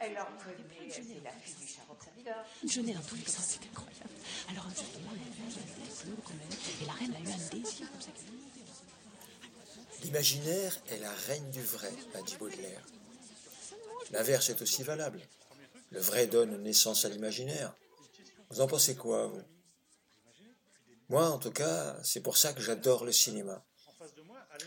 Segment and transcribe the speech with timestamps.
[0.00, 0.28] Elle a
[0.90, 2.44] c'est la fille du charron serviteur.
[2.66, 4.10] Je n'ai dans tous les sens, c'est incroyable.
[4.48, 6.48] Alors justement, elle quand même,
[6.80, 8.10] et la reine a eu un désir comme ça.
[10.02, 12.82] L'imaginaire est la reine du vrai, a dit Baudelaire.
[14.12, 15.20] L'inverse est aussi valable.
[15.90, 17.74] Le vrai donne naissance à l'imaginaire.
[18.50, 19.42] Vous en pensez quoi, vous?
[21.08, 23.64] Moi, en tout cas, c'est pour ça que j'adore le cinéma.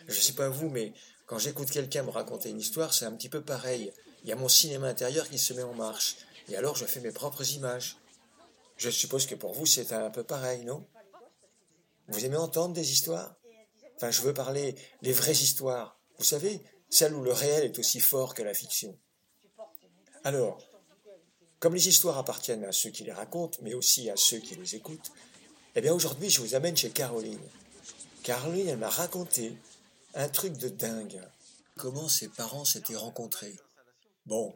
[0.07, 0.93] Je sais pas vous, mais
[1.25, 3.93] quand j'écoute quelqu'un me raconter une histoire, c'est un petit peu pareil.
[4.23, 6.17] Il y a mon cinéma intérieur qui se met en marche.
[6.49, 7.97] Et alors je fais mes propres images.
[8.77, 10.85] Je suppose que pour vous, c'est un peu pareil, non?
[12.07, 13.35] Vous aimez entendre des histoires?
[13.95, 15.99] Enfin, je veux parler des vraies histoires.
[16.17, 18.97] Vous savez, celles où le réel est aussi fort que la fiction.
[20.23, 20.59] Alors,
[21.59, 24.75] comme les histoires appartiennent à ceux qui les racontent, mais aussi à ceux qui les
[24.75, 25.11] écoutent,
[25.75, 27.39] eh bien aujourd'hui, je vous amène chez Caroline.
[28.23, 29.55] Caroline, elle m'a raconté
[30.13, 31.21] un truc de dingue.
[31.77, 33.57] Comment ses parents s'étaient rencontrés.
[34.25, 34.53] Bon,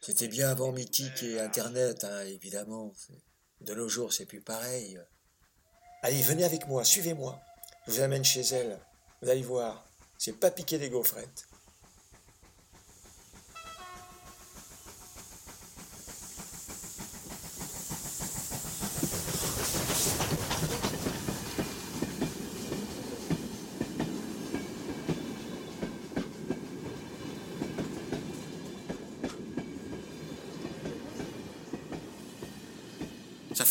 [0.00, 2.92] c'était bien avant Mythique et Internet, hein, évidemment.
[3.60, 4.98] De nos jours, c'est plus pareil.
[6.02, 7.40] Allez, venez avec moi, suivez-moi.
[7.86, 8.78] Je vous amène chez elle.
[9.22, 9.86] Vous allez voir,
[10.18, 11.46] c'est pas piquer des gaufrettes.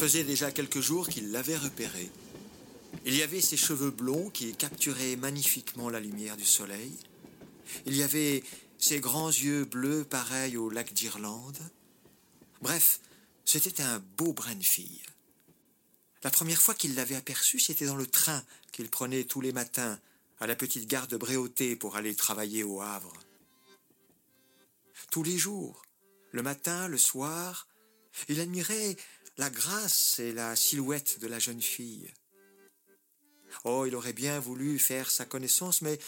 [0.04, 2.12] Faisait déjà quelques jours qu'il l'avait repéré.
[3.06, 6.92] Il y avait ses cheveux blonds qui capturaient magnifiquement la lumière du soleil.
[7.86, 8.44] Il y avait
[8.78, 11.58] ses grands yeux bleus pareils au lac d'Irlande.
[12.62, 13.00] Bref,
[13.46, 15.02] c'était un beau brin de fille.
[16.22, 18.44] La première fois qu'il l'avait aperçue, c'était dans le train
[18.74, 19.98] qu'il prenait tous les matins
[20.42, 23.14] à la petite gare de Bréauté pour aller travailler au Havre.
[25.12, 25.82] Tous les jours,
[26.32, 27.70] le matin, le soir,
[28.28, 28.98] il admirait
[29.38, 32.12] la grâce et la silhouette de la jeune fille.
[33.64, 36.00] Oh, il aurait bien voulu faire sa connaissance, mais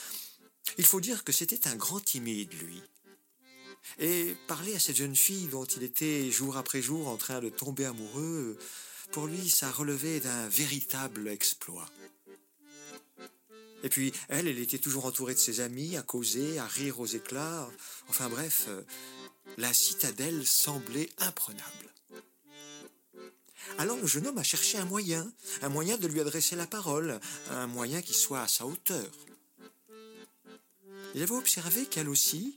[0.78, 2.81] il faut dire que c'était un grand timide, lui.
[4.00, 7.50] Et parler à cette jeune fille dont il était jour après jour en train de
[7.50, 8.58] tomber amoureux,
[9.12, 11.90] pour lui, ça relevait d'un véritable exploit.
[13.84, 17.06] Et puis, elle, elle était toujours entourée de ses amis, à causer, à rire aux
[17.06, 17.69] éclats.
[18.09, 18.68] Enfin bref,
[19.58, 21.94] la citadelle semblait imprenable.
[23.78, 25.30] Alors le jeune homme a cherché un moyen,
[25.62, 27.19] un moyen de lui adresser la parole,
[27.52, 29.12] un moyen qui soit à sa hauteur.
[31.13, 32.56] Il avait observé qu'elle aussi,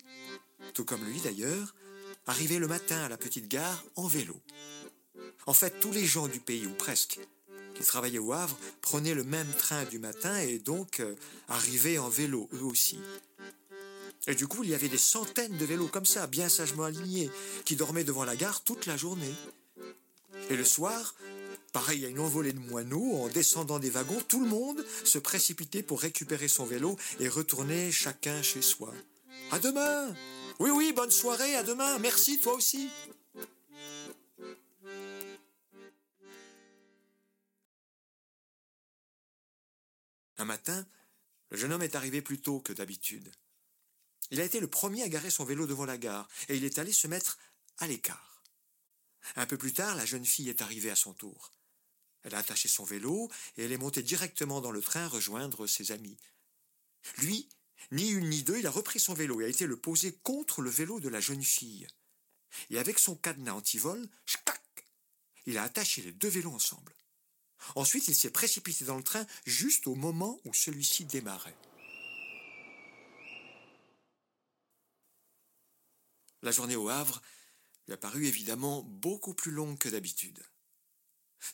[0.75, 1.75] tout comme lui d'ailleurs,
[2.27, 4.41] arrivait le matin à la petite gare en vélo.
[5.47, 7.19] En fait, tous les gens du pays, ou presque,
[7.75, 11.15] qui travaillaient au Havre, prenaient le même train du matin et donc euh,
[11.49, 12.99] arrivaient en vélo, eux aussi.
[14.27, 17.31] Et du coup, il y avait des centaines de vélos comme ça, bien sagement alignés,
[17.65, 19.33] qui dormaient devant la gare toute la journée.
[20.50, 21.14] Et le soir,
[21.72, 25.82] pareil à une envolée de moineaux, en descendant des wagons, tout le monde se précipitait
[25.82, 28.92] pour récupérer son vélo et retourner chacun chez soi.
[29.50, 30.14] À demain
[30.59, 32.88] Oui, oui, bonne soirée, à demain Merci, toi aussi
[40.41, 40.86] Un matin,
[41.50, 43.30] le jeune homme est arrivé plus tôt que d'habitude.
[44.30, 46.78] Il a été le premier à garer son vélo devant la gare, et il est
[46.78, 47.38] allé se mettre
[47.78, 48.28] à l'écart.
[49.37, 51.53] Un peu plus tard, la jeune fille est arrivée à son tour.
[52.23, 55.93] Elle a attaché son vélo et elle est montée directement dans le train rejoindre ses
[55.93, 56.19] amis.
[57.19, 57.48] Lui,
[57.91, 60.63] ni une ni deux, il a repris son vélo et a été le poser contre
[60.63, 61.87] le vélo de la jeune fille.
[62.71, 64.09] Et avec son cadenas anti-vol,
[65.47, 66.95] il a attaché les deux vélos ensemble.
[67.75, 71.57] Ensuite, il s'est précipité dans le train juste au moment où celui-ci démarrait.
[76.42, 77.21] La journée au Havre
[77.89, 80.39] il a paru évidemment beaucoup plus longue que d'habitude.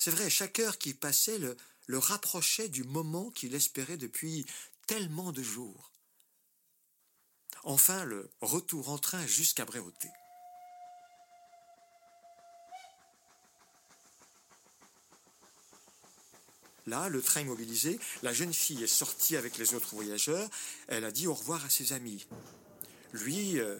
[0.01, 4.45] C'est vrai, chaque heure qui passait le, le rapprochait du moment qu'il espérait depuis
[4.89, 5.93] tellement de jours.
[7.63, 10.09] Enfin, le retour en train jusqu'à Bréauté.
[16.87, 20.51] Là, le train immobilisé, la jeune fille est sortie avec les autres voyageurs.
[20.89, 22.27] Elle a dit au revoir à ses amis.
[23.13, 23.79] Lui, euh,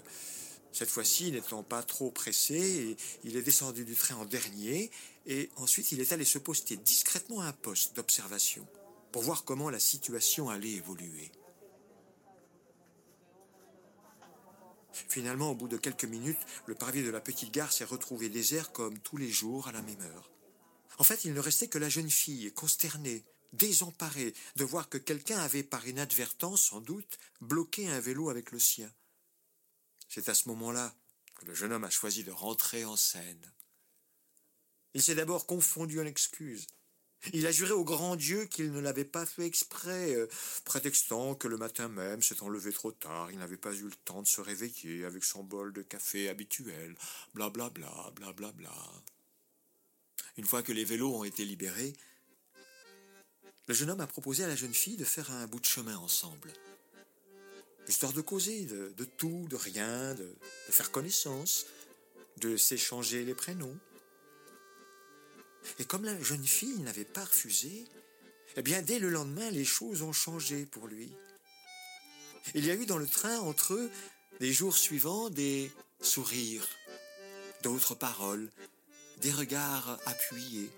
[0.75, 4.91] cette fois-ci, n'étant pas trop pressé, il est descendu du train en dernier
[5.25, 8.67] et ensuite il est allé se poster discrètement à un poste d'observation
[9.13, 11.31] pour voir comment la situation allait évoluer.
[15.09, 18.73] Finalement, au bout de quelques minutes, le parvis de la petite gare s'est retrouvé désert
[18.73, 20.33] comme tous les jours à la même heure.
[20.99, 25.39] En fait, il ne restait que la jeune fille, consternée, désemparée de voir que quelqu'un
[25.39, 28.91] avait, par inadvertance sans doute, bloqué un vélo avec le sien.
[30.15, 30.95] C'est à ce moment-là
[31.35, 33.53] que le jeune homme a choisi de rentrer en scène.
[34.95, 36.69] Il s'est d'abord confondu en excuses.
[37.33, 40.29] Il a juré au grand Dieu qu'il ne l'avait pas fait exprès, euh,
[40.65, 44.23] prétextant que le matin même, s'étant levé trop tard, il n'avait pas eu le temps
[44.23, 46.95] de se réveiller avec son bol de café habituel,
[47.35, 48.53] blablabla, blablabla.
[48.53, 49.03] Bla, bla.
[50.37, 51.93] Une fois que les vélos ont été libérés,
[53.67, 55.97] le jeune homme a proposé à la jeune fille de faire un bout de chemin
[55.97, 56.53] ensemble.
[57.95, 60.35] Histoire de causer de, tout, de rien, de
[60.69, 61.67] faire connaissance,
[62.39, 63.79] de s'échanger les prénoms.
[65.79, 67.85] Et comme la jeune fille n'avait pas refusé,
[68.57, 71.13] eh bien, dès le lendemain, les choses ont changé pour lui.
[72.57, 73.89] Il y a eu dans le train entre eux,
[74.41, 75.71] les jours suivants, des
[76.01, 76.67] sourires,
[77.63, 78.51] d'autres paroles,
[79.19, 80.69] des regards appuyés.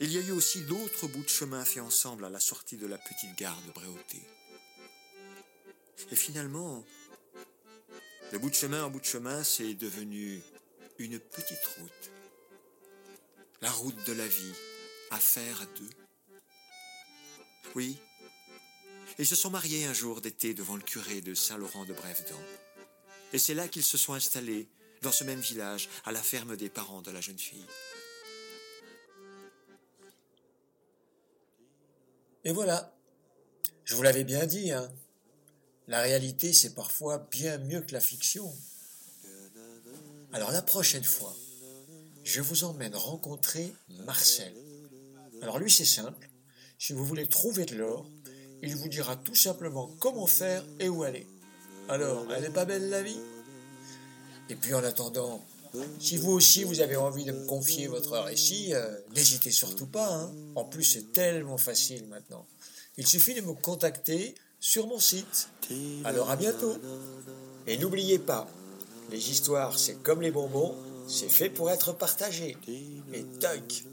[0.00, 2.88] Il y a eu aussi d'autres bouts de chemin faits ensemble à la sortie de
[2.88, 4.20] la petite gare de Bréauté.
[6.10, 6.84] Et finalement,
[8.32, 10.40] le bout de chemin en bout de chemin, c'est devenu
[10.98, 12.10] une petite route
[13.62, 14.52] la route de la vie,
[15.10, 15.90] à faire à deux.
[17.74, 17.98] Oui,
[19.18, 22.40] ils se sont mariés un jour d'été devant le curé de Saint-Laurent de Brèvedent.
[23.32, 24.68] Et c'est là qu'ils se sont installés,
[25.02, 27.66] dans ce même village, à la ferme des parents de la jeune fille.
[32.44, 32.94] Et voilà,
[33.84, 34.88] je vous l'avais bien dit, hein.
[35.88, 38.52] La réalité, c'est parfois bien mieux que la fiction.
[40.32, 41.34] Alors la prochaine fois,
[42.24, 43.72] je vous emmène rencontrer
[44.04, 44.52] Marcel.
[45.42, 46.28] Alors lui, c'est simple.
[46.78, 48.10] Si vous voulez trouver de l'or,
[48.62, 51.26] il vous dira tout simplement comment faire et où aller.
[51.88, 53.20] Alors, elle n'est pas belle la vie?
[54.50, 55.44] Et puis en attendant,
[56.00, 60.12] si vous aussi vous avez envie de me confier votre récit, euh, n'hésitez surtout pas.
[60.12, 60.34] Hein.
[60.56, 62.46] En plus, c'est tellement facile maintenant.
[62.96, 65.48] Il suffit de me contacter sur mon site.
[66.04, 66.76] Alors à bientôt.
[67.66, 68.46] Et n'oubliez pas,
[69.10, 70.74] les histoires, c'est comme les bonbons,
[71.08, 72.56] c'est fait pour être partagé.
[73.12, 73.84] Et toc